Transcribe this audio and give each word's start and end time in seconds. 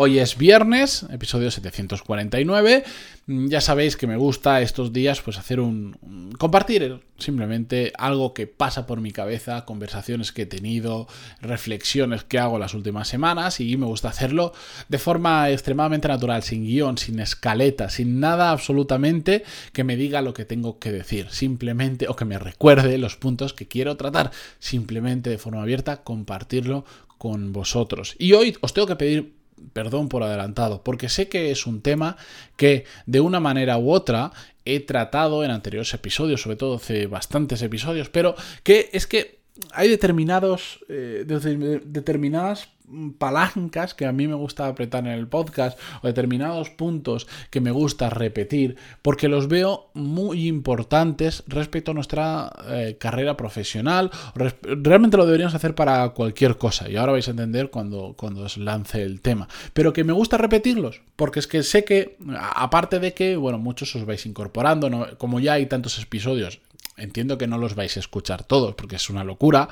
Hoy 0.00 0.20
es 0.20 0.38
viernes, 0.38 1.04
episodio 1.10 1.50
749. 1.50 2.84
Mm, 3.26 3.48
ya 3.48 3.60
sabéis 3.60 3.96
que 3.96 4.06
me 4.06 4.16
gusta 4.16 4.62
estos 4.62 4.92
días 4.92 5.20
pues 5.22 5.38
hacer 5.38 5.58
un, 5.58 6.30
compartir 6.38 7.00
simplemente 7.18 7.92
algo 7.98 8.32
que 8.32 8.46
pasa 8.46 8.86
por 8.86 9.00
mi 9.00 9.10
cabeza, 9.10 9.64
conversaciones 9.64 10.30
que 10.30 10.42
he 10.42 10.46
tenido, 10.46 11.08
reflexiones 11.40 12.22
que 12.22 12.38
hago 12.38 12.60
las 12.60 12.74
últimas 12.74 13.08
semanas 13.08 13.58
y 13.58 13.76
me 13.76 13.86
gusta 13.86 14.10
hacerlo 14.10 14.52
de 14.88 14.98
forma 14.98 15.50
extremadamente 15.50 16.06
natural, 16.06 16.44
sin 16.44 16.62
guion, 16.62 16.96
sin 16.96 17.18
escaleta, 17.18 17.90
sin 17.90 18.20
nada 18.20 18.52
absolutamente 18.52 19.42
que 19.72 19.82
me 19.82 19.96
diga 19.96 20.22
lo 20.22 20.32
que 20.32 20.44
tengo 20.44 20.78
que 20.78 20.92
decir, 20.92 21.26
simplemente 21.30 22.06
o 22.06 22.14
que 22.14 22.24
me 22.24 22.38
recuerde 22.38 22.98
los 22.98 23.16
puntos 23.16 23.52
que 23.52 23.66
quiero 23.66 23.96
tratar, 23.96 24.30
simplemente 24.60 25.28
de 25.28 25.38
forma 25.38 25.62
abierta 25.62 26.04
compartirlo 26.04 26.84
con 27.18 27.52
vosotros. 27.52 28.14
Y 28.16 28.34
hoy 28.34 28.56
os 28.60 28.72
tengo 28.72 28.86
que 28.86 28.94
pedir 28.94 29.37
perdón 29.72 30.08
por 30.08 30.22
adelantado, 30.22 30.82
porque 30.82 31.08
sé 31.08 31.28
que 31.28 31.50
es 31.50 31.66
un 31.66 31.82
tema 31.82 32.16
que 32.56 32.84
de 33.06 33.20
una 33.20 33.40
manera 33.40 33.78
u 33.78 33.90
otra 33.90 34.32
he 34.64 34.80
tratado 34.80 35.44
en 35.44 35.50
anteriores 35.50 35.92
episodios, 35.94 36.42
sobre 36.42 36.56
todo 36.56 36.76
hace 36.76 37.06
bastantes 37.06 37.62
episodios, 37.62 38.10
pero 38.10 38.34
que 38.62 38.90
es 38.92 39.06
que 39.06 39.38
hay 39.72 39.88
determinados, 39.88 40.84
eh, 40.88 41.24
determinadas 41.26 42.68
palancas 43.18 43.94
que 43.94 44.06
a 44.06 44.12
mí 44.12 44.28
me 44.28 44.34
gusta 44.34 44.66
apretar 44.66 45.06
en 45.06 45.12
el 45.12 45.28
podcast 45.28 45.78
o 46.02 46.06
determinados 46.06 46.70
puntos 46.70 47.26
que 47.50 47.60
me 47.60 47.70
gusta 47.70 48.10
repetir 48.10 48.76
porque 49.02 49.28
los 49.28 49.48
veo 49.48 49.90
muy 49.94 50.48
importantes 50.48 51.42
respecto 51.46 51.90
a 51.90 51.94
nuestra 51.94 52.52
eh, 52.68 52.96
carrera 52.98 53.36
profesional. 53.36 54.10
Realmente 54.62 55.16
lo 55.16 55.26
deberíamos 55.26 55.54
hacer 55.54 55.74
para 55.74 56.08
cualquier 56.10 56.56
cosa 56.56 56.88
y 56.88 56.96
ahora 56.96 57.12
vais 57.12 57.28
a 57.28 57.32
entender 57.32 57.70
cuando, 57.70 58.14
cuando 58.16 58.42
os 58.42 58.56
lance 58.56 59.02
el 59.02 59.20
tema. 59.20 59.48
Pero 59.72 59.92
que 59.92 60.04
me 60.04 60.12
gusta 60.12 60.38
repetirlos 60.38 61.02
porque 61.16 61.40
es 61.40 61.46
que 61.46 61.62
sé 61.62 61.84
que, 61.84 62.16
aparte 62.54 63.00
de 63.00 63.12
que, 63.12 63.36
bueno, 63.36 63.58
muchos 63.58 63.94
os 63.96 64.06
vais 64.06 64.24
incorporando, 64.26 65.16
como 65.18 65.40
ya 65.40 65.54
hay 65.54 65.66
tantos 65.66 65.98
episodios 66.00 66.60
Entiendo 66.98 67.38
que 67.38 67.46
no 67.46 67.58
los 67.58 67.74
vais 67.74 67.96
a 67.96 68.00
escuchar 68.00 68.44
todos 68.44 68.74
porque 68.74 68.96
es 68.96 69.10
una 69.10 69.24
locura. 69.24 69.68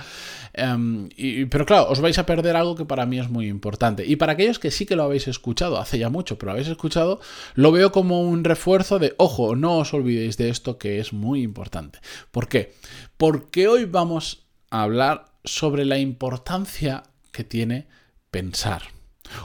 Em, 0.53 1.09
pero 1.51 1.67
claro, 1.67 1.89
os 1.91 2.01
vais 2.01 2.19
a 2.19 2.27
perder 2.27 2.57
algo 2.57 2.75
que 2.75 2.85
para 2.85 3.07
mí 3.07 3.19
es 3.19 3.29
muy 3.29 3.49
importante. 3.49 4.07
Y 4.07 4.17
para 4.17 4.33
aquellos 4.33 4.59
que 4.59 4.71
sí 4.71 4.87
que 4.87 4.97
lo 4.97 5.03
habéis 5.03 5.29
escuchado, 5.29 5.79
hace 5.79 5.99
ya 5.99 6.09
mucho, 6.09 6.39
pero 6.39 6.47
lo 6.47 6.53
habéis 6.53 6.69
escuchado, 6.69 7.21
lo 7.55 7.73
veo 7.73 7.93
como 7.93 8.23
un 8.23 8.45
refuerzo 8.45 8.99
de, 8.99 9.15
ojo, 9.19 9.57
no 9.57 9.79
os 9.79 9.93
olvidéis 9.95 10.37
de 10.37 10.49
esto 10.49 10.79
que 10.79 11.01
es 11.01 11.13
muy 11.13 11.43
importante. 11.43 11.99
¿Por 12.31 12.49
qué? 12.49 12.75
Porque 13.17 13.69
hoy 13.69 13.85
vamos 13.85 14.47
a 14.71 14.83
hablar 14.83 15.27
sobre 15.45 15.85
la 15.85 15.99
importancia 15.99 17.05
que 17.33 17.45
tiene 17.45 17.87
pensar. 18.31 18.83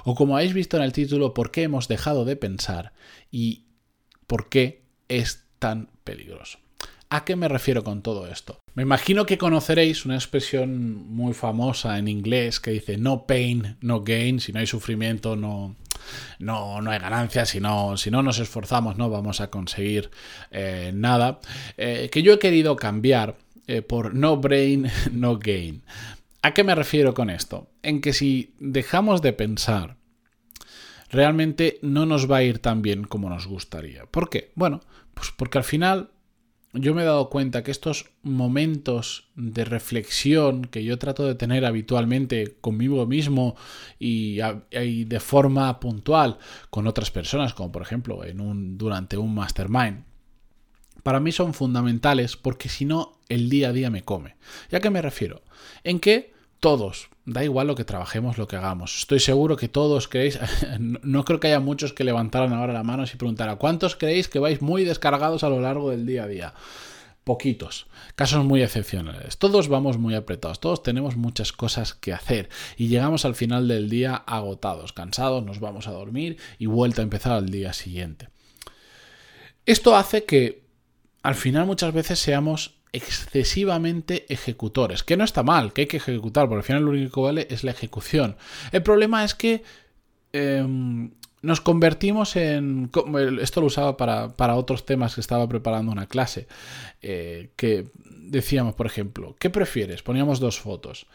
O 0.04 0.16
como 0.16 0.36
habéis 0.36 0.54
visto 0.54 0.78
en 0.78 0.84
el 0.84 0.94
título, 0.94 1.34
por 1.34 1.52
qué 1.52 1.64
hemos 1.64 1.88
dejado 1.88 2.26
de 2.26 2.36
pensar 2.36 2.94
y 3.32 3.66
por 4.28 4.50
qué 4.50 4.84
es 5.08 5.46
tan 5.60 5.90
peligroso. 6.04 6.60
¿A 7.14 7.26
qué 7.26 7.36
me 7.36 7.50
refiero 7.50 7.84
con 7.84 8.02
todo 8.02 8.26
esto? 8.26 8.62
Me 8.74 8.84
imagino 8.84 9.26
que 9.26 9.38
conoceréis 9.38 10.06
una 10.06 10.16
expresión 10.16 11.10
muy 11.10 11.34
famosa 11.34 12.00
en 12.00 12.08
inglés 12.08 12.62
que 12.62 12.72
dice 12.72 12.98
no 12.98 13.28
pain, 13.28 13.76
no 13.82 14.02
gain, 14.02 14.40
si 14.40 14.54
no 14.54 14.60
hay 14.60 14.66
sufrimiento 14.66 15.36
no, 15.36 15.76
no, 16.40 16.82
no 16.82 16.90
hay 16.90 17.00
ganancia, 17.00 17.46
si 17.46 17.60
no, 17.60 17.98
si 17.98 18.12
no 18.12 18.24
nos 18.24 18.40
esforzamos 18.40 18.96
no 18.96 19.10
vamos 19.10 19.42
a 19.42 19.50
conseguir 19.50 20.10
eh, 20.52 20.92
nada, 20.96 21.42
eh, 21.76 22.08
que 22.10 22.24
yo 22.24 22.32
he 22.32 22.40
querido 22.40 22.78
cambiar 22.78 23.36
eh, 23.68 23.82
por 23.82 24.16
no 24.16 24.38
brain, 24.38 24.90
no 25.12 25.38
gain. 25.38 25.84
¿A 26.42 26.54
qué 26.54 26.64
me 26.64 26.76
refiero 26.76 27.14
con 27.14 27.30
esto? 27.30 27.68
En 27.84 28.00
que 28.00 28.14
si 28.14 28.56
dejamos 28.58 29.22
de 29.22 29.34
pensar, 29.34 29.98
realmente 31.10 31.78
no 31.82 32.06
nos 32.06 32.32
va 32.32 32.38
a 32.38 32.44
ir 32.44 32.60
tan 32.60 32.82
bien 32.82 33.04
como 33.04 33.30
nos 33.30 33.48
gustaría. 33.48 34.06
¿Por 34.06 34.30
qué? 34.30 34.54
Bueno, 34.56 34.80
pues 35.14 35.34
porque 35.36 35.58
al 35.58 35.66
final 35.66 36.12
yo 36.74 36.94
me 36.94 37.02
he 37.02 37.06
dado 37.06 37.30
cuenta 37.30 37.64
que 37.64 37.72
estos 37.72 38.12
momentos 38.24 39.30
de 39.36 39.66
reflexión 39.66 40.66
que 40.66 40.84
yo 40.84 40.98
trato 40.98 41.26
de 41.26 41.36
tener 41.36 41.66
habitualmente 41.66 42.56
conmigo 42.62 43.06
mismo 43.06 43.56
y, 44.00 44.38
de 44.38 45.20
forma 45.20 45.80
puntual 45.80 46.38
con 46.70 46.88
otras 46.88 47.12
personas, 47.12 47.54
como 47.54 47.72
por 47.72 47.82
ejemplo 47.82 48.24
en 48.24 48.40
un, 48.40 48.78
durante 48.78 49.18
un 49.18 49.36
mastermind, 49.36 50.06
para 51.04 51.20
mí 51.20 51.32
son 51.32 51.54
fundamentales 51.54 52.38
porque 52.38 52.70
si 52.70 52.86
no 52.86 53.20
el 53.28 53.50
día 53.50 53.70
a 53.70 53.74
día 53.74 53.90
me 53.90 54.04
come. 54.04 54.36
¿Ya 54.70 54.80
qué 54.80 54.90
me 54.90 55.02
refiero? 55.02 55.42
En 55.84 56.00
que 56.00 56.34
todos, 56.60 57.10
da 57.34 57.44
igual 57.44 57.68
lo 57.68 57.76
que 57.76 57.86
trabajemos, 57.86 58.38
lo 58.38 58.48
que 58.48 58.56
hagamos. 58.56 59.00
Estoy 59.00 59.20
seguro 59.20 59.56
que 59.56 59.68
todos 59.68 60.08
creéis, 60.08 60.40
no 60.80 61.26
creo 61.26 61.40
que 61.40 61.48
haya 61.48 61.60
muchos 61.60 61.94
que 61.94 62.04
levantaran 62.04 62.54
ahora 62.54 62.74
la 62.74 62.84
mano 62.84 63.04
y 63.04 63.18
preguntaran, 63.18 63.58
¿cuántos 63.58 63.96
creéis 63.96 64.28
que 64.28 64.40
vais 64.40 64.62
muy 64.62 64.84
descargados 64.84 65.44
a 65.44 65.50
lo 65.50 65.62
largo 65.62 65.90
del 65.90 66.06
día 66.06 66.24
a 66.24 66.28
día? 66.28 66.54
Poquitos, 67.24 67.88
casos 68.16 68.44
muy 68.46 68.64
excepcionales. 68.64 69.38
Todos 69.38 69.68
vamos 69.68 69.98
muy 69.98 70.16
apretados, 70.16 70.60
todos 70.60 70.82
tenemos 70.82 71.16
muchas 71.16 71.52
cosas 71.52 71.94
que 71.94 72.14
hacer 72.14 72.50
y 72.78 72.88
llegamos 72.88 73.26
al 73.26 73.36
final 73.36 73.68
del 73.68 73.90
día 73.90 74.16
agotados, 74.16 74.92
cansados, 74.92 75.44
nos 75.44 75.60
vamos 75.60 75.88
a 75.88 75.92
dormir 75.92 76.38
y 76.58 76.66
vuelta 76.66 77.02
a 77.02 77.04
empezar 77.04 77.34
al 77.34 77.50
día 77.50 77.74
siguiente. 77.74 78.30
Esto 79.66 79.96
hace 79.96 80.26
que 80.26 80.64
al 81.22 81.36
final 81.36 81.68
muchas 81.68 81.94
veces 81.94 82.20
seamos 82.20 82.81
excesivamente 82.94 84.26
ejecutores, 84.32 85.04
que 85.04 85.18
no 85.18 85.24
está 85.24 85.44
mal, 85.44 85.74
que 85.74 85.82
hay 85.82 85.88
que 85.88 85.98
ejecutar, 85.98 86.48
porque 86.48 86.60
al 86.60 86.64
final 86.64 86.84
lo 86.84 86.92
único 86.92 87.22
que 87.22 87.26
vale 87.26 87.48
es 87.50 87.64
la 87.64 87.72
ejecución. 87.72 88.36
El 88.72 88.84
problema 88.84 89.24
es 89.24 89.34
que 89.34 89.64
em, 90.34 91.12
nos 91.42 91.62
convertimos 91.62 92.36
en... 92.36 92.92
Esto 93.42 93.62
lo 93.62 93.68
usaba 93.68 93.98
para, 93.98 94.56
otros 94.56 94.86
temas 94.86 95.16
que 95.16 95.22
estaba 95.22 95.48
preparando 95.48 95.92
una 95.92 96.08
clase, 96.08 96.48
eh, 97.02 97.50
que 97.56 97.88
decíamos, 98.06 98.76
por 98.76 98.86
ejemplo, 98.86 99.36
¿qué 99.40 99.50
prefieres? 99.50 100.04
Poníamos 100.04 100.40
dos 100.40 100.60
fotos 100.60 101.08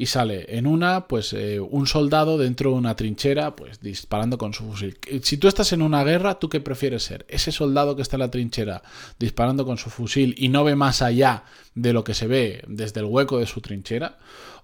y 0.00 0.06
sale 0.06 0.46
en 0.56 0.66
una, 0.66 1.08
pues 1.08 1.34
eh, 1.34 1.60
un 1.60 1.86
soldado 1.86 2.38
dentro 2.38 2.70
de 2.70 2.76
una 2.78 2.96
trinchera, 2.96 3.54
pues 3.54 3.82
disparando 3.82 4.38
con 4.38 4.54
su 4.54 4.64
fusil. 4.64 4.96
Si 5.22 5.36
tú 5.36 5.46
estás 5.46 5.74
en 5.74 5.82
una 5.82 6.02
guerra, 6.04 6.38
¿tú 6.38 6.48
qué 6.48 6.58
prefieres 6.58 7.02
ser? 7.02 7.26
Ese 7.28 7.52
soldado 7.52 7.96
que 7.96 8.00
está 8.00 8.16
en 8.16 8.20
la 8.20 8.30
trinchera 8.30 8.80
disparando 9.18 9.66
con 9.66 9.76
su 9.76 9.90
fusil 9.90 10.34
y 10.38 10.48
no 10.48 10.64
ve 10.64 10.74
más 10.74 11.02
allá 11.02 11.44
de 11.74 11.92
lo 11.92 12.02
que 12.02 12.14
se 12.14 12.26
ve 12.26 12.64
desde 12.66 13.00
el 13.00 13.06
hueco 13.06 13.40
de 13.40 13.46
su 13.46 13.60
trinchera, 13.60 14.16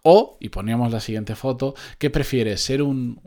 o, 0.08 0.36
y 0.38 0.50
poníamos 0.50 0.92
la 0.92 1.00
siguiente 1.00 1.34
foto, 1.34 1.74
¿qué 1.98 2.10
prefieres? 2.10 2.60
¿Ser 2.62 2.80
un, 2.80 3.18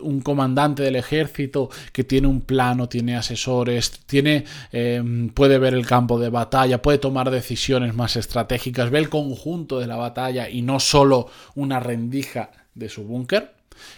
un, 0.00 0.20
comandante 0.20 0.82
del 0.82 0.96
ejército 0.96 1.70
que 1.92 2.02
tiene 2.02 2.26
un 2.26 2.40
plano, 2.40 2.88
tiene 2.88 3.14
asesores, 3.14 4.00
tiene, 4.06 4.44
em, 4.72 5.28
puede 5.28 5.58
ver 5.58 5.74
el 5.74 5.86
campo 5.86 6.18
de 6.18 6.28
batalla, 6.28 6.82
puede 6.82 6.98
tomar 6.98 7.30
decisiones 7.30 7.94
más 7.94 8.16
estratégicas, 8.16 8.90
ve 8.90 8.98
el 8.98 9.08
conjunto 9.08 9.78
de 9.78 9.86
la 9.86 9.94
batalla 9.94 10.50
y 10.50 10.62
no 10.62 10.80
solo 10.80 11.28
una 11.54 11.78
rendija 11.78 12.50
de 12.74 12.88
su 12.88 13.04
búnker? 13.04 13.54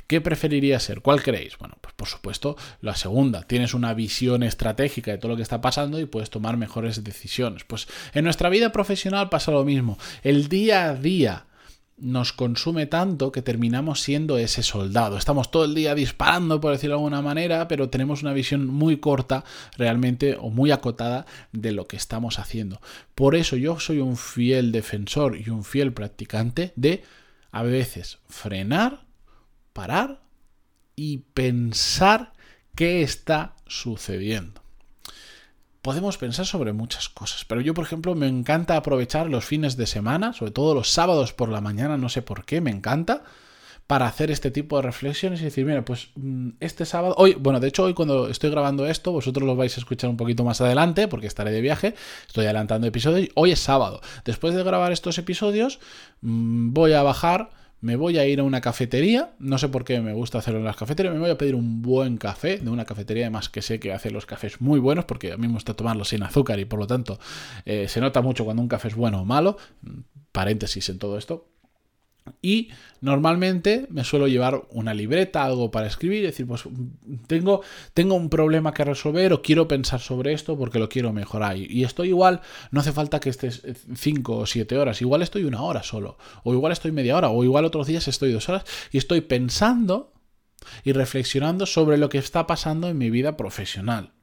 ¿Qué 0.06 0.20
preferiría 0.20 0.80
ser? 0.80 1.00
¿Cuál 1.00 1.22
creéis? 1.22 1.56
Bueno, 1.56 1.78
pues 1.80 1.94
por 1.94 2.08
supuesto 2.08 2.58
la 2.82 2.96
segunda. 2.96 3.44
Tienes 3.44 3.72
una 3.72 3.94
visión 3.94 4.42
estratégica 4.42 5.10
de 5.10 5.16
todo 5.16 5.30
lo 5.30 5.36
que 5.36 5.42
está 5.42 5.62
pasando 5.62 5.98
y 5.98 6.04
puedes 6.04 6.28
tomar 6.28 6.58
mejores 6.58 7.02
decisiones. 7.02 7.64
Pues 7.64 7.88
en 8.12 8.24
nuestra 8.24 8.50
vida 8.50 8.72
profesional 8.72 9.30
pasa 9.30 9.52
lo 9.52 9.64
mismo. 9.64 9.98
El 10.22 10.48
día 10.48 10.90
a 10.90 10.94
día 10.94 11.46
nos 11.96 12.32
consume 12.32 12.86
tanto 12.86 13.30
que 13.30 13.42
terminamos 13.42 14.00
siendo 14.00 14.36
ese 14.38 14.62
soldado. 14.62 15.16
Estamos 15.16 15.50
todo 15.50 15.64
el 15.64 15.74
día 15.74 15.94
disparando, 15.94 16.60
por 16.60 16.72
decirlo 16.72 16.96
de 16.96 17.00
alguna 17.00 17.22
manera, 17.22 17.68
pero 17.68 17.88
tenemos 17.88 18.22
una 18.22 18.32
visión 18.32 18.66
muy 18.66 18.98
corta 18.98 19.44
realmente 19.76 20.36
o 20.40 20.50
muy 20.50 20.70
acotada 20.70 21.26
de 21.52 21.72
lo 21.72 21.86
que 21.86 21.96
estamos 21.96 22.38
haciendo. 22.38 22.80
Por 23.14 23.36
eso 23.36 23.56
yo 23.56 23.78
soy 23.78 23.98
un 23.98 24.16
fiel 24.16 24.72
defensor 24.72 25.36
y 25.36 25.50
un 25.50 25.64
fiel 25.64 25.92
practicante 25.92 26.72
de 26.74 27.04
a 27.52 27.62
veces 27.62 28.18
frenar, 28.28 29.04
parar 29.72 30.22
y 30.96 31.18
pensar 31.34 32.32
qué 32.74 33.02
está 33.02 33.54
sucediendo 33.66 34.63
podemos 35.84 36.16
pensar 36.16 36.46
sobre 36.46 36.72
muchas 36.72 37.10
cosas. 37.10 37.44
Pero 37.44 37.60
yo, 37.60 37.74
por 37.74 37.84
ejemplo, 37.84 38.14
me 38.14 38.26
encanta 38.26 38.74
aprovechar 38.74 39.28
los 39.28 39.44
fines 39.44 39.76
de 39.76 39.86
semana, 39.86 40.32
sobre 40.32 40.50
todo 40.50 40.74
los 40.74 40.90
sábados 40.90 41.34
por 41.34 41.50
la 41.50 41.60
mañana, 41.60 41.98
no 41.98 42.08
sé 42.08 42.22
por 42.22 42.46
qué, 42.46 42.62
me 42.62 42.70
encanta, 42.70 43.22
para 43.86 44.06
hacer 44.06 44.30
este 44.30 44.50
tipo 44.50 44.76
de 44.76 44.82
reflexiones 44.82 45.42
y 45.42 45.44
decir, 45.44 45.66
mira, 45.66 45.84
pues 45.84 46.08
mm, 46.16 46.52
este 46.60 46.86
sábado, 46.86 47.14
hoy, 47.18 47.34
bueno, 47.34 47.60
de 47.60 47.68
hecho 47.68 47.84
hoy 47.84 47.92
cuando 47.92 48.28
estoy 48.28 48.48
grabando 48.48 48.86
esto, 48.86 49.12
vosotros 49.12 49.46
lo 49.46 49.56
vais 49.56 49.76
a 49.76 49.80
escuchar 49.80 50.08
un 50.08 50.16
poquito 50.16 50.42
más 50.42 50.62
adelante 50.62 51.06
porque 51.06 51.26
estaré 51.26 51.50
de 51.50 51.60
viaje, 51.60 51.94
estoy 52.26 52.46
adelantando 52.46 52.86
episodios, 52.86 53.28
hoy 53.34 53.52
es 53.52 53.60
sábado. 53.60 54.00
Después 54.24 54.54
de 54.54 54.64
grabar 54.64 54.90
estos 54.90 55.18
episodios, 55.18 55.80
mm, 56.22 56.72
voy 56.72 56.94
a 56.94 57.02
bajar 57.02 57.50
me 57.84 57.96
voy 57.96 58.16
a 58.16 58.26
ir 58.26 58.40
a 58.40 58.44
una 58.44 58.62
cafetería, 58.62 59.34
no 59.38 59.58
sé 59.58 59.68
por 59.68 59.84
qué 59.84 60.00
me 60.00 60.14
gusta 60.14 60.38
hacerlo 60.38 60.58
en 60.58 60.64
las 60.64 60.76
cafeterías, 60.76 61.12
me 61.12 61.20
voy 61.20 61.28
a 61.28 61.36
pedir 61.36 61.54
un 61.54 61.82
buen 61.82 62.16
café 62.16 62.56
de 62.56 62.70
una 62.70 62.86
cafetería, 62.86 63.24
además 63.24 63.50
que 63.50 63.60
sé 63.60 63.78
que 63.78 63.92
hace 63.92 64.10
los 64.10 64.24
cafés 64.24 64.62
muy 64.62 64.80
buenos, 64.80 65.04
porque 65.04 65.32
a 65.32 65.36
mí 65.36 65.48
me 65.48 65.52
gusta 65.52 65.74
tomarlos 65.74 66.08
sin 66.08 66.22
azúcar 66.22 66.58
y 66.58 66.64
por 66.64 66.78
lo 66.78 66.86
tanto 66.86 67.18
eh, 67.66 67.86
se 67.86 68.00
nota 68.00 68.22
mucho 68.22 68.46
cuando 68.46 68.62
un 68.62 68.68
café 68.68 68.88
es 68.88 68.94
bueno 68.94 69.20
o 69.20 69.26
malo, 69.26 69.58
paréntesis 70.32 70.88
en 70.88 70.98
todo 70.98 71.18
esto, 71.18 71.46
y 72.40 72.68
normalmente 73.02 73.86
me 73.90 74.02
suelo 74.02 74.28
llevar 74.28 74.62
una 74.70 74.94
libreta, 74.94 75.44
algo 75.44 75.70
para 75.70 75.86
escribir, 75.86 76.24
decir, 76.24 76.46
pues 76.46 76.64
tengo, 77.26 77.60
tengo 77.92 78.14
un 78.14 78.30
problema 78.30 78.72
que 78.72 78.84
resolver 78.84 79.32
o 79.34 79.42
quiero 79.42 79.68
pensar 79.68 80.00
sobre 80.00 80.32
esto 80.32 80.56
porque 80.56 80.78
lo 80.78 80.88
quiero 80.88 81.12
mejorar. 81.12 81.56
Y 81.58 81.84
estoy 81.84 82.08
igual, 82.08 82.40
no 82.70 82.80
hace 82.80 82.92
falta 82.92 83.20
que 83.20 83.30
estés 83.30 83.62
5 83.94 84.36
o 84.36 84.46
7 84.46 84.78
horas, 84.78 85.02
igual 85.02 85.22
estoy 85.22 85.44
una 85.44 85.62
hora 85.62 85.82
solo, 85.82 86.16
o 86.44 86.54
igual 86.54 86.72
estoy 86.72 86.92
media 86.92 87.16
hora, 87.16 87.28
o 87.28 87.44
igual 87.44 87.66
otros 87.66 87.86
días 87.86 88.08
estoy 88.08 88.32
dos 88.32 88.48
horas 88.48 88.64
y 88.90 88.98
estoy 88.98 89.20
pensando 89.20 90.12
y 90.82 90.92
reflexionando 90.92 91.66
sobre 91.66 91.98
lo 91.98 92.08
que 92.08 92.18
está 92.18 92.46
pasando 92.46 92.88
en 92.88 92.96
mi 92.96 93.10
vida 93.10 93.36
profesional 93.36 94.13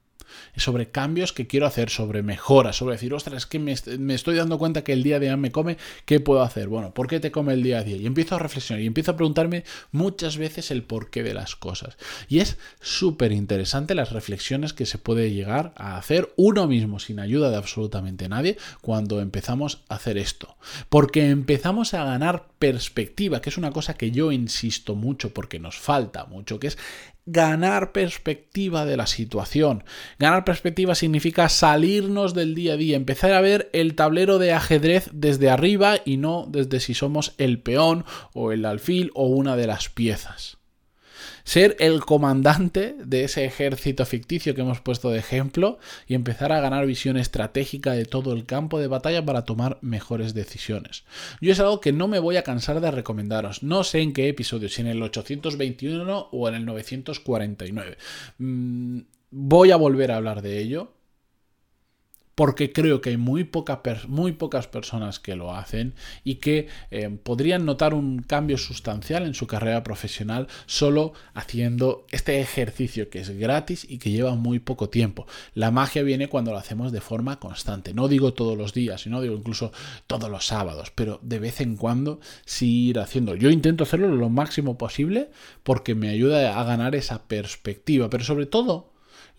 sobre 0.56 0.90
cambios 0.90 1.34
que 1.34 1.48
quiero 1.48 1.66
hacer, 1.66 1.90
sobre 1.90 2.24
mejoras, 2.24 2.78
sobre 2.78 2.96
decir, 2.96 3.14
ostras, 3.14 3.38
es 3.38 3.46
que 3.46 3.60
me, 3.60 3.74
estoy 4.14 4.36
dando 4.36 4.58
cuenta 4.58 4.84
que 4.84 4.94
el 4.94 5.04
día 5.04 5.18
a 5.18 5.20
día 5.20 5.38
me 5.38 5.52
come, 5.52 5.78
¿qué 6.06 6.20
puedo 6.20 6.42
hacer? 6.42 6.68
Bueno, 6.68 6.94
¿por 6.94 7.08
qué 7.08 7.20
te 7.20 7.32
come 7.32 7.54
el 7.54 7.64
día 7.64 7.80
a 7.80 7.84
día? 7.84 7.98
Y 7.98 8.06
empiezo 8.06 8.36
a 8.36 8.40
reflexionar 8.40 8.82
y 8.82 8.88
empiezo 8.88 9.12
a 9.12 9.16
preguntarme 9.16 9.64
muchas 9.92 10.38
veces 10.38 10.72
el 10.72 10.84
porqué 10.84 11.24
de 11.24 11.34
las 11.34 11.56
cosas. 11.56 11.98
Y 12.28 12.40
es 12.40 12.58
súper 12.80 13.32
interesante 13.32 13.96
las 13.96 14.12
reflexiones 14.12 14.74
que 14.74 14.86
se 14.86 14.98
puede 14.98 15.32
llegar 15.32 15.74
a 15.76 15.98
hacer 15.98 16.34
uno 16.36 16.68
mismo 16.68 17.00
sin 17.00 17.20
ayuda 17.20 17.50
de 17.50 17.58
absolutamente 17.58 18.30
nadie 18.30 18.58
cuando 18.82 19.22
empezamos 19.22 19.84
a 19.90 19.96
hacer 19.96 20.18
esto. 20.18 20.56
Porque 20.90 21.30
empezamos 21.30 21.94
a 21.94 22.04
ganar 22.04 22.48
perspectiva, 22.60 23.42
que 23.42 23.50
es 23.50 23.58
una 23.58 23.72
cosa 23.72 23.96
que 23.96 24.12
yo 24.12 24.32
insisto 24.32 24.96
mucho 24.96 25.34
porque 25.34 25.60
nos 25.60 25.78
falta 25.78 26.26
mucho, 26.26 26.60
que 26.60 26.68
es 26.68 26.78
ganar 27.26 27.92
perspectiva 27.92 28.86
de 28.86 28.98
la 28.98 29.08
situación. 29.08 29.84
Ganar 30.20 30.44
perspectiva 30.44 30.96
significa 30.96 31.50
salirnos 31.50 32.34
del 32.34 32.56
día 32.56 32.74
a 32.74 32.78
día, 32.78 32.98
empezar 32.98 33.34
a 33.34 33.42
ver 33.42 33.70
el 33.74 33.96
tablero 33.96 34.40
de 34.40 34.54
ajedrez 34.54 35.10
desde 35.14 35.50
arriba 35.50 35.98
y 36.06 36.18
no 36.18 36.46
desde 36.50 36.80
si 36.80 36.94
somos 36.94 37.34
el 37.38 37.60
peón 37.60 38.06
o 38.34 38.52
el 38.52 38.66
alfil 38.66 39.12
o 39.14 39.28
una 39.28 39.56
de 39.56 39.68
las 39.68 39.90
piezas 39.90 40.61
ser 41.44 41.76
el 41.80 42.02
comandante 42.02 42.96
de 43.04 43.24
ese 43.24 43.46
ejército 43.46 44.06
ficticio 44.06 44.56
que 44.56 44.62
hemos 44.62 44.82
puesto 44.82 45.10
de 45.10 45.20
ejemplo 45.20 45.80
y 46.08 46.16
empezar 46.16 46.52
a 46.52 46.60
ganar 46.62 46.86
visión 46.86 47.18
estratégica 47.18 47.94
de 47.94 48.06
todo 48.06 48.34
el 48.34 48.46
campo 48.46 48.80
de 48.80 48.88
batalla 48.88 49.26
para 49.26 49.46
tomar 49.46 49.78
mejores 49.82 50.34
decisiones. 50.34 51.04
Yo 51.40 51.52
es 51.52 51.60
algo 51.60 51.82
que 51.82 51.92
no 51.92 52.08
me 52.08 52.20
voy 52.20 52.38
a 52.38 52.44
cansar 52.44 52.82
de 52.82 52.92
recomendaros. 52.92 53.64
No 53.64 53.84
sé 53.84 54.00
en 54.00 54.14
qué 54.14 54.30
episodio, 54.30 54.70
si 54.70 54.82
en 54.82 54.88
el 54.88 55.02
821 55.02 56.30
o 56.32 56.48
en 56.48 56.56
el 56.56 56.66
949. 56.66 57.98
Mm, 58.38 59.00
voy 59.32 59.72
a 59.72 59.76
volver 59.76 60.12
a 60.12 60.18
hablar 60.18 60.42
de 60.42 60.60
ello 60.60 60.94
porque 62.36 62.72
creo 62.72 63.02
que 63.02 63.12
hay 63.12 63.18
muy, 63.18 63.50
muy 64.08 64.32
pocas 64.32 64.68
personas 64.68 65.20
que 65.20 65.36
lo 65.36 65.54
hacen 65.54 65.94
y 66.24 66.36
que 66.36 66.68
eh, 66.90 67.10
podrían 67.24 67.66
notar 67.66 67.94
un 67.94 68.22
cambio 68.22 68.58
sustancial 68.58 69.26
en 69.26 69.34
su 69.34 69.48
carrera 69.48 69.84
profesional 69.84 70.48
solo 70.66 71.14
haciendo 71.34 72.06
este 72.12 72.40
ejercicio 72.40 73.10
que 73.10 73.20
es 73.20 73.30
gratis 73.38 73.86
y 73.88 73.98
que 73.98 74.12
lleva 74.12 74.36
muy 74.36 74.60
poco 74.60 74.90
tiempo. 74.90 75.28
La 75.54 75.72
magia 75.72 76.04
viene 76.04 76.30
cuando 76.30 76.52
lo 76.52 76.58
hacemos 76.58 76.92
de 76.92 77.02
forma 77.02 77.40
constante. 77.40 77.94
No 77.94 78.08
digo 78.08 78.34
todos 78.34 78.58
los 78.58 78.74
días, 78.74 79.02
sino 79.02 79.22
digo 79.22 79.36
incluso 79.36 79.72
todos 80.08 80.30
los 80.30 80.46
sábados, 80.48 80.92
pero 80.94 81.20
de 81.22 81.40
vez 81.40 81.62
en 81.62 81.76
cuando 81.76 82.20
sí 82.46 82.90
ir 82.90 83.00
haciendo. 83.00 83.36
Yo 83.36 83.50
intento 83.50 83.84
hacerlo 83.84 84.08
lo 84.08 84.30
máximo 84.30 84.78
posible 84.78 85.30
porque 85.64 85.96
me 85.96 86.10
ayuda 86.10 86.60
a 86.60 86.64
ganar 86.64 86.96
esa 86.96 87.24
perspectiva, 87.24 88.10
pero 88.10 88.24
sobre 88.24 88.46
todo 88.46 88.91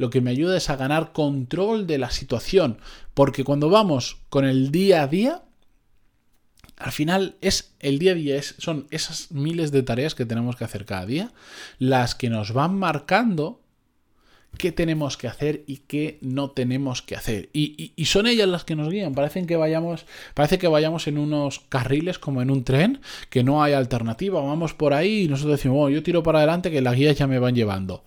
lo 0.03 0.11
que 0.11 0.21
me 0.21 0.33
ayuda 0.33 0.57
es 0.57 0.69
a 0.69 0.75
ganar 0.75 1.13
control 1.13 1.87
de 1.87 1.97
la 1.97 2.11
situación, 2.11 2.79
porque 3.15 3.45
cuando 3.45 3.71
vamos 3.71 4.19
con 4.31 4.45
el 4.45 4.73
día 4.73 5.05
a 5.05 5.07
día, 5.07 5.45
al 6.77 6.91
final 6.91 7.37
es 7.41 7.77
el 7.79 8.01
día 8.01 8.11
a 8.11 8.15
día, 8.17 8.37
es, 8.37 8.57
son 8.59 8.89
esas 8.91 9.31
miles 9.31 9.71
de 9.71 9.85
tareas 9.85 10.17
que 10.17 10.27
tenemos 10.27 10.57
que 10.57 10.65
hacer 10.65 10.87
cada 10.87 11.07
día, 11.07 11.31
las 11.79 12.17
que 12.17 12.31
nos 12.31 12.53
van 12.53 12.75
marcando 12.75 13.61
qué 14.59 14.73
tenemos 14.73 15.17
que 15.17 15.29
hacer 15.29 15.63
y 15.69 15.77
qué 15.87 16.19
no 16.21 16.51
tenemos 16.51 17.01
que 17.01 17.15
hacer. 17.15 17.49
Y, 17.53 17.95
son 18.05 18.27
ellas 18.27 18.49
las 18.49 18.65
que 18.65 18.75
nos 18.75 18.89
guían. 18.89 19.15
Parecen 19.15 19.47
que 19.47 19.55
vayamos, 19.55 20.05
parece 20.35 20.59
que 20.59 20.67
vayamos 20.67 21.07
en 21.07 21.17
unos 21.17 21.61
carriles 21.61 22.19
como 22.19 22.43
en 22.43 22.51
un 22.51 22.65
tren, 22.65 23.01
que 23.31 23.45
no 23.45 23.63
hay 23.63 23.73
alternativa. 23.73 24.41
Vamos 24.41 24.75
por 24.75 24.95
ahí 24.95 25.23
y 25.23 25.29
nosotros 25.29 25.59
decimos, 25.59 25.77
bueno, 25.77 25.95
yo 25.95 26.03
tiro 26.03 26.25
para 26.25 26.41
adelante 26.41 26.73
que 26.73 26.83
las 26.83 26.97
guías 26.97 27.17
ya 27.17 27.29
me 27.29 27.39
van 27.39 27.55
llevando. 27.55 28.03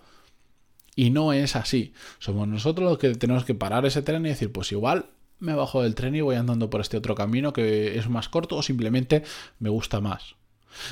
Y 0.95 1.09
no 1.09 1.33
es 1.33 1.55
así. 1.55 1.93
Somos 2.19 2.47
nosotros 2.47 2.89
los 2.89 2.97
que 2.97 3.15
tenemos 3.15 3.45
que 3.45 3.55
parar 3.55 3.85
ese 3.85 4.01
tren 4.01 4.25
y 4.25 4.29
decir, 4.29 4.51
pues 4.51 4.71
igual 4.71 5.07
me 5.39 5.53
bajo 5.53 5.83
del 5.83 5.95
tren 5.95 6.15
y 6.15 6.21
voy 6.21 6.35
andando 6.35 6.69
por 6.69 6.81
este 6.81 6.97
otro 6.97 7.15
camino 7.15 7.53
que 7.53 7.97
es 7.97 8.09
más 8.09 8.29
corto 8.29 8.55
o 8.55 8.63
simplemente 8.63 9.23
me 9.59 9.69
gusta 9.69 9.99
más. 9.99 10.35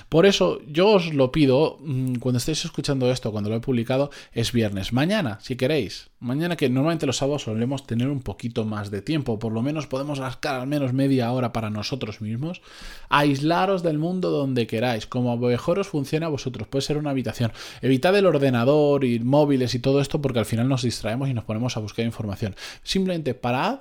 Por 0.10 0.26
eso 0.26 0.60
yo 0.68 0.90
os 0.90 1.14
lo 1.14 1.32
pido, 1.32 1.78
mm, 1.82 2.16
cuando 2.16 2.38
estéis 2.38 2.66
escuchando 2.66 3.12
esto, 3.12 3.32
cuando 3.32 3.50
lo 3.50 3.56
he 3.56 3.60
publicado, 3.60 4.10
es 4.32 4.52
viernes. 4.52 4.94
Mañana, 4.94 5.40
si 5.42 5.56
queréis. 5.56 6.10
Mañana 6.20 6.56
que 6.56 6.70
normalmente 6.70 7.06
los 7.06 7.18
sábados 7.18 7.44
solemos 7.44 7.86
tener 7.86 8.08
un 8.08 8.22
poquito 8.22 8.64
más 8.64 8.92
de 8.92 9.02
tiempo, 9.02 9.40
por 9.40 9.52
lo 9.52 9.62
menos 9.62 9.88
podemos 9.88 10.20
rascar 10.20 10.62
al 10.62 10.68
menos 10.68 10.94
media 10.94 11.32
hora 11.32 11.52
para 11.52 11.70
nosotros 11.70 12.22
mismos. 12.22 12.62
Aislaros 13.10 13.84
del 13.84 13.98
mundo 13.98 14.30
donde 14.32 14.68
queráis, 14.68 15.06
como 15.06 15.36
mejor 15.38 15.80
os 15.80 15.88
funciona 15.88 16.28
a 16.28 16.30
vosotros. 16.30 16.68
Puede 16.68 16.84
ser 16.84 16.98
una 16.98 17.10
habitación. 17.10 17.52
Evitad 17.82 18.16
el 18.16 18.26
ordenador 18.26 19.04
y 19.04 19.20
móviles 19.20 19.76
y 19.76 19.80
todo 19.80 20.00
esto 20.00 20.22
porque 20.22 20.40
al 20.40 20.46
final 20.46 20.70
nos 20.70 20.84
distraemos 20.84 21.30
y 21.30 21.34
nos 21.34 21.44
ponemos 21.44 21.76
a 21.76 21.82
buscar 21.82 22.06
información. 22.06 22.56
Simplemente 22.84 23.34
parad 23.34 23.80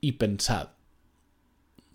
y 0.00 0.12
pensad 0.12 0.79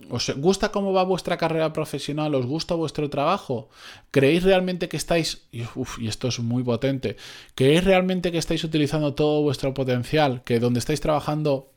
¿Os 0.09 0.29
gusta 0.37 0.71
cómo 0.71 0.93
va 0.93 1.03
vuestra 1.03 1.37
carrera 1.37 1.73
profesional? 1.73 2.35
¿Os 2.35 2.45
gusta 2.45 2.75
vuestro 2.75 3.09
trabajo? 3.09 3.69
¿Creéis 4.11 4.43
realmente 4.43 4.87
que 4.87 4.97
estáis, 4.97 5.47
y 5.51 6.07
esto 6.07 6.27
es 6.27 6.39
muy 6.39 6.63
potente, 6.63 7.17
¿creéis 7.55 7.83
realmente 7.83 8.31
que 8.31 8.37
estáis 8.37 8.63
utilizando 8.63 9.15
todo 9.15 9.41
vuestro 9.41 9.73
potencial? 9.73 10.43
¿Que 10.43 10.59
donde 10.59 10.79
estáis 10.79 11.01
trabajando 11.01 11.71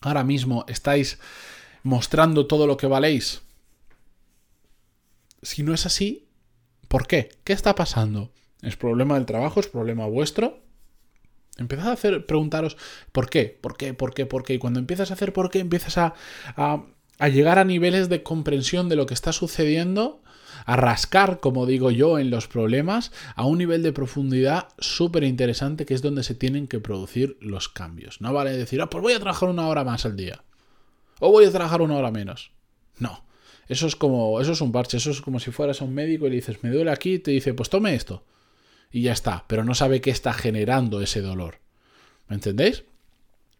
ahora 0.00 0.24
mismo 0.24 0.64
estáis 0.68 1.18
mostrando 1.82 2.46
todo 2.46 2.66
lo 2.66 2.76
que 2.76 2.86
valéis? 2.86 3.42
Si 5.42 5.62
no 5.62 5.74
es 5.74 5.86
así, 5.86 6.26
¿por 6.88 7.06
qué? 7.06 7.28
¿Qué 7.44 7.52
está 7.52 7.74
pasando? 7.74 8.32
¿Es 8.62 8.76
problema 8.76 9.14
del 9.14 9.26
trabajo? 9.26 9.60
¿Es 9.60 9.68
problema 9.68 10.06
vuestro? 10.06 10.60
Empezad 11.56 11.88
a 11.88 11.92
hacer, 11.92 12.26
preguntaros 12.26 12.76
¿por 13.12 13.30
qué? 13.30 13.56
¿Por 13.60 13.76
qué? 13.76 13.94
¿Por 13.94 14.12
qué? 14.12 14.26
¿Por 14.26 14.42
qué? 14.42 14.54
Y 14.54 14.58
cuando 14.58 14.80
empiezas 14.80 15.10
a 15.10 15.14
hacer 15.14 15.32
por 15.32 15.50
qué, 15.50 15.60
empiezas 15.60 15.98
a 15.98 16.14
llegar 17.28 17.58
a 17.58 17.64
niveles 17.64 18.08
de 18.08 18.22
comprensión 18.22 18.88
de 18.88 18.96
lo 18.96 19.06
que 19.06 19.14
está 19.14 19.32
sucediendo, 19.32 20.22
a 20.66 20.76
rascar, 20.76 21.40
como 21.40 21.66
digo 21.66 21.90
yo, 21.90 22.18
en 22.18 22.30
los 22.30 22.48
problemas, 22.48 23.12
a 23.34 23.44
un 23.44 23.58
nivel 23.58 23.82
de 23.82 23.92
profundidad 23.92 24.68
súper 24.78 25.24
interesante 25.24 25.84
que 25.84 25.94
es 25.94 26.02
donde 26.02 26.22
se 26.22 26.34
tienen 26.34 26.68
que 26.68 26.80
producir 26.80 27.36
los 27.40 27.68
cambios. 27.68 28.20
No 28.20 28.32
vale 28.32 28.56
decir, 28.56 28.80
ah, 28.80 28.88
pues 28.88 29.02
voy 29.02 29.12
a 29.12 29.20
trabajar 29.20 29.48
una 29.48 29.68
hora 29.68 29.84
más 29.84 30.04
al 30.06 30.16
día. 30.16 30.42
O 31.20 31.30
voy 31.30 31.44
a 31.44 31.50
trabajar 31.50 31.82
una 31.82 31.96
hora 31.96 32.10
menos. 32.10 32.52
No. 32.98 33.24
Eso 33.68 33.86
es 33.86 33.96
como, 33.96 34.40
eso 34.40 34.52
es 34.52 34.60
un 34.60 34.72
parche, 34.72 34.98
eso 34.98 35.10
es 35.10 35.20
como 35.20 35.40
si 35.40 35.50
fueras 35.50 35.80
a 35.80 35.84
un 35.84 35.94
médico 35.94 36.26
y 36.26 36.30
le 36.30 36.36
dices, 36.36 36.62
me 36.62 36.70
duele 36.70 36.90
aquí, 36.90 37.14
y 37.14 37.18
te 37.18 37.30
dice, 37.30 37.54
pues 37.54 37.70
tome 37.70 37.94
esto. 37.94 38.24
Y 38.90 39.02
ya 39.02 39.12
está, 39.12 39.44
pero 39.48 39.64
no 39.64 39.74
sabe 39.74 40.00
qué 40.00 40.10
está 40.10 40.32
generando 40.32 41.00
ese 41.00 41.20
dolor. 41.20 41.60
¿Me 42.28 42.36
entendéis? 42.36 42.84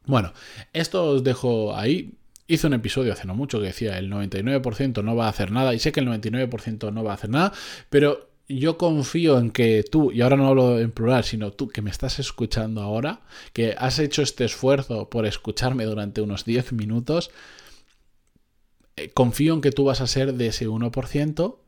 Bueno, 0.06 0.32
esto 0.72 1.04
os 1.04 1.24
dejo 1.24 1.74
ahí. 1.74 2.14
Hice 2.46 2.66
un 2.66 2.74
episodio 2.74 3.12
hace 3.12 3.26
no 3.26 3.34
mucho 3.34 3.58
que 3.58 3.66
decía 3.66 3.98
el 3.98 4.10
99% 4.10 5.02
no 5.02 5.16
va 5.16 5.26
a 5.26 5.30
hacer 5.30 5.50
nada 5.50 5.74
y 5.74 5.78
sé 5.78 5.92
que 5.92 6.00
el 6.00 6.08
99% 6.08 6.92
no 6.92 7.02
va 7.02 7.12
a 7.12 7.14
hacer 7.14 7.30
nada, 7.30 7.52
pero 7.88 8.28
yo 8.48 8.76
confío 8.76 9.38
en 9.38 9.50
que 9.50 9.82
tú, 9.82 10.12
y 10.12 10.20
ahora 10.20 10.36
no 10.36 10.48
hablo 10.48 10.78
en 10.78 10.92
plural, 10.92 11.24
sino 11.24 11.52
tú 11.52 11.68
que 11.68 11.80
me 11.80 11.90
estás 11.90 12.18
escuchando 12.18 12.82
ahora, 12.82 13.22
que 13.54 13.74
has 13.78 13.98
hecho 13.98 14.22
este 14.22 14.44
esfuerzo 14.44 15.08
por 15.08 15.24
escucharme 15.24 15.84
durante 15.84 16.20
unos 16.20 16.44
10 16.44 16.74
minutos, 16.74 17.30
eh, 18.96 19.10
confío 19.10 19.54
en 19.54 19.60
que 19.60 19.72
tú 19.72 19.84
vas 19.84 20.00
a 20.00 20.06
ser 20.06 20.34
de 20.34 20.48
ese 20.48 20.68
1% 20.68 21.58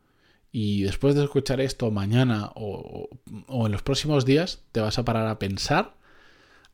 y 0.53 0.83
después 0.83 1.15
de 1.15 1.25
escuchar 1.25 1.61
esto 1.61 1.91
mañana 1.91 2.53
o, 2.55 3.09
o 3.47 3.67
en 3.67 3.73
los 3.73 3.83
próximos 3.83 4.25
días 4.25 4.61
te 4.73 4.81
vas 4.81 4.99
a 4.99 5.05
parar 5.05 5.27
a 5.29 5.39
pensar 5.39 5.97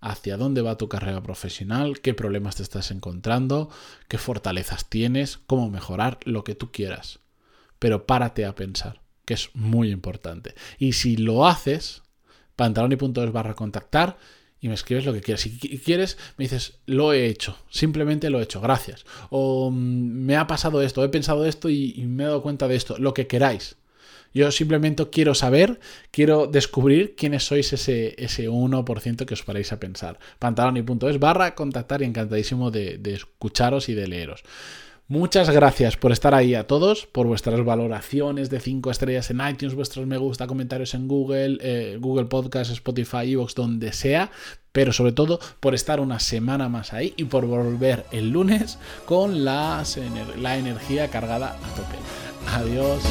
hacia 0.03 0.37
dónde 0.37 0.61
va 0.61 0.77
tu 0.77 0.89
carrera 0.89 1.23
profesional, 1.23 2.01
qué 2.01 2.13
problemas 2.13 2.57
te 2.57 2.65
estás 2.65 2.91
encontrando, 2.91 3.71
qué 4.09 4.19
fortalezas 4.19 4.91
tienes, 4.91 5.39
cómo 5.47 5.71
mejorar, 5.71 6.19
lo 6.25 6.45
que 6.45 6.55
tú 6.55 6.71
quieras. 6.73 7.21
Pero 7.79 8.07
párate 8.07 8.45
a 8.45 8.55
pensar. 8.55 9.01
que 9.25 9.35
es 9.35 9.51
muy 9.55 9.93
importante. 9.93 10.57
Y 10.79 10.95
si 10.95 11.17
lo 11.17 11.47
haces, 11.47 12.03
pantaloni.es 12.57 13.31
barra 13.31 13.55
contactar 13.55 14.19
y 14.61 14.69
me 14.69 14.75
escribes 14.75 15.05
lo 15.05 15.13
que 15.13 15.21
quieras. 15.21 15.43
Si 15.43 15.59
quieres, 15.59 16.19
me 16.37 16.45
dices, 16.45 16.79
lo 16.87 17.13
he 17.13 17.27
hecho, 17.27 17.57
simplemente 17.71 18.31
lo 18.31 18.41
he 18.41 18.45
hecho, 18.45 18.61
gracias. 18.61 19.05
O 19.31 19.71
mm, 19.71 19.75
me 19.75 20.37
ha 20.37 20.49
pasado 20.49 20.83
esto, 20.83 21.05
he 21.05 21.09
pensado 21.09 21.45
esto 21.45 21.69
y, 21.69 21.95
me 22.07 22.25
he 22.25 22.27
dado 22.27 22.43
cuenta 22.43 22.67
de 22.67 22.77
esto, 22.77 22.97
lo 22.99 23.15
que 23.15 23.29
queráis. 23.29 23.77
Yo 24.35 24.51
simplemente 24.51 25.09
quiero 25.11 25.35
saber, 25.35 25.79
quiero 26.11 26.47
descubrir 26.47 27.15
quiénes 27.17 27.45
sois 27.45 27.73
ese, 27.73 28.15
ese 28.17 28.49
1% 28.49 29.27
que 29.27 29.35
os 29.35 29.43
paráis 29.43 29.73
a 29.73 29.81
pensar. 29.81 30.19
Pantaloni.es 30.39 31.19
barra 31.19 31.55
contactar 31.55 32.03
y 32.03 32.07
encantadísimo 32.07 32.71
de, 32.71 32.99
de 32.99 33.15
escucharos 33.15 33.89
y 33.89 33.95
de 33.95 34.09
leeros. 34.09 34.43
Muchas 35.13 35.51
gracias 35.51 35.99
por 35.99 36.11
estar 36.11 36.35
ahí 36.35 36.55
a 36.55 36.67
todos, 36.67 37.05
por 37.05 37.27
vuestras 37.27 37.63
valoraciones 37.63 38.49
de 38.49 38.61
5 38.61 38.91
estrellas 38.91 39.31
en 39.31 39.47
iTunes, 39.47 39.75
vuestros 39.75 40.07
me 40.07 40.17
gusta, 40.17 40.47
comentarios 40.47 40.95
en 40.95 41.07
Google, 41.07 41.59
eh, 41.61 41.99
Google 42.01 42.27
Podcast, 42.27 42.71
Spotify, 42.71 43.31
Evox, 43.31 43.55
donde 43.55 43.93
sea, 43.93 44.31
pero 44.73 44.93
sobre 44.93 45.13
todo 45.13 45.39
por 45.61 45.75
estar 45.75 46.01
una 46.01 46.19
semana 46.19 46.71
más 46.71 46.95
ahí 46.95 47.13
y 47.19 47.25
por 47.25 47.45
volver 47.45 48.07
el 48.11 48.31
lunes 48.31 48.79
con 49.05 49.45
la, 49.45 49.85
la 50.41 50.57
energía 50.57 51.09
cargada 51.09 51.59
a 51.63 51.75
tope. 51.75 51.99
Adiós. 52.47 53.03